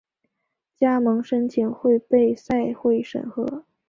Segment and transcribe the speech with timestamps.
[0.79, 3.65] 加盟申请会被赛会审核。